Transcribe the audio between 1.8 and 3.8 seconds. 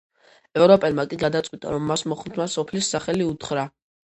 მას მოხუცმა სოფლის სახელი უთხრა.